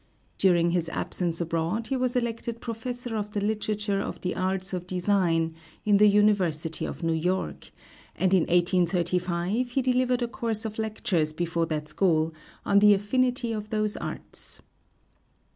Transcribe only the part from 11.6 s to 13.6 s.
that school on the affinity